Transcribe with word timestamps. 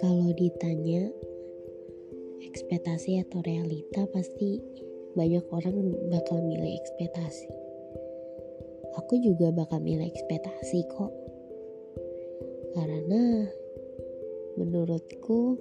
Kalau 0.00 0.32
ditanya 0.32 1.12
ekspektasi 2.40 3.20
atau 3.20 3.44
realita 3.44 4.08
pasti 4.08 4.64
banyak 5.12 5.44
orang 5.52 5.92
bakal 6.08 6.40
milih 6.40 6.80
ekspektasi. 6.80 7.52
Aku 9.04 9.20
juga 9.20 9.52
bakal 9.52 9.84
milih 9.84 10.08
ekspektasi 10.08 10.88
kok. 10.88 11.12
Karena 12.72 13.52
menurutku 14.56 15.60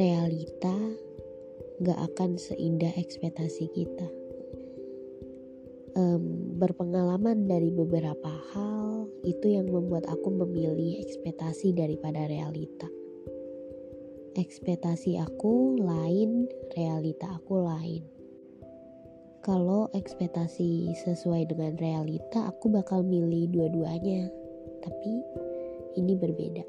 realita 0.00 0.76
gak 1.84 2.00
akan 2.08 2.40
seindah 2.40 2.96
ekspektasi 2.96 3.68
kita. 3.76 4.19
Berpengalaman 6.60 7.48
dari 7.48 7.72
beberapa 7.72 8.28
hal 8.52 9.08
itu 9.24 9.56
yang 9.56 9.72
membuat 9.72 10.04
aku 10.12 10.28
memilih 10.28 11.00
ekspektasi 11.00 11.72
daripada 11.72 12.28
realita. 12.28 12.84
Ekspektasi 14.36 15.16
aku 15.16 15.80
lain, 15.80 16.44
realita 16.76 17.32
aku 17.32 17.64
lain. 17.64 18.04
Kalau 19.40 19.88
ekspektasi 19.96 20.92
sesuai 21.00 21.48
dengan 21.48 21.80
realita, 21.80 22.52
aku 22.52 22.68
bakal 22.68 23.08
milih 23.08 23.48
dua-duanya. 23.56 24.28
Tapi 24.84 25.12
ini 25.96 26.12
berbeda. 26.12 26.64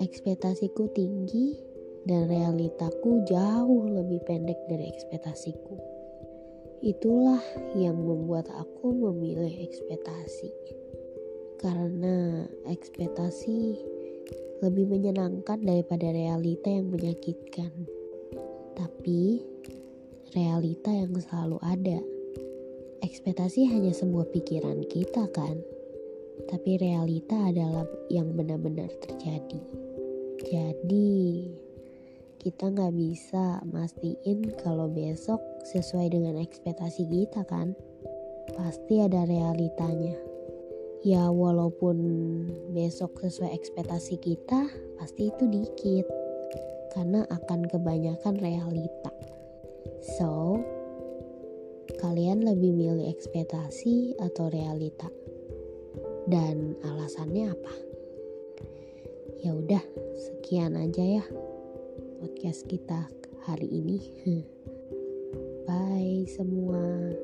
Ekspektasiku 0.00 0.88
tinggi 0.96 1.60
dan 2.08 2.24
realitaku 2.24 3.20
jauh 3.28 3.84
lebih 3.84 4.24
pendek 4.24 4.56
dari 4.64 4.88
ekspektasiku. 4.88 5.97
Itulah 6.78 7.42
yang 7.74 7.98
membuat 7.98 8.46
aku 8.54 8.94
memilih 8.94 9.50
ekspektasi. 9.50 10.54
Karena 11.58 12.46
ekspektasi 12.70 13.74
lebih 14.62 14.86
menyenangkan 14.86 15.58
daripada 15.58 16.10
realita 16.14 16.70
yang 16.70 16.90
menyakitkan. 16.94 17.72
Tapi 18.78 19.42
realita 20.38 20.90
yang 20.94 21.18
selalu 21.18 21.58
ada. 21.66 21.98
Ekspektasi 23.02 23.66
hanya 23.70 23.90
sebuah 23.90 24.30
pikiran 24.30 24.82
kita 24.86 25.26
kan? 25.34 25.58
Tapi 26.46 26.78
realita 26.78 27.34
adalah 27.34 27.86
yang 28.06 28.38
benar-benar 28.38 28.90
terjadi. 29.02 29.62
Jadi, 30.46 31.10
kita 32.38 32.70
nggak 32.70 32.94
bisa 32.94 33.58
mastiin 33.66 34.54
kalau 34.62 34.86
besok 34.86 35.42
sesuai 35.66 36.14
dengan 36.14 36.38
ekspektasi 36.38 37.02
kita 37.10 37.42
kan? 37.42 37.74
Pasti 38.54 39.02
ada 39.02 39.26
realitanya. 39.26 40.14
Ya 41.02 41.26
walaupun 41.34 41.98
besok 42.70 43.18
sesuai 43.18 43.50
ekspektasi 43.58 44.22
kita 44.22 44.70
pasti 45.02 45.34
itu 45.34 45.44
dikit. 45.50 46.06
Karena 46.94 47.26
akan 47.26 47.66
kebanyakan 47.66 48.38
realita. 48.38 49.10
So 50.18 50.62
kalian 51.98 52.46
lebih 52.46 52.70
milih 52.70 53.10
ekspektasi 53.10 54.14
atau 54.22 54.46
realita? 54.46 55.10
Dan 56.30 56.78
alasannya 56.86 57.50
apa? 57.50 57.74
Ya 59.42 59.58
udah 59.58 59.82
sekian 60.14 60.78
aja 60.78 61.22
ya 61.22 61.24
podcast 62.18 62.66
kita 62.66 63.06
hari 63.46 63.70
ini. 63.70 63.98
Bye 65.70 66.26
semua. 66.26 67.14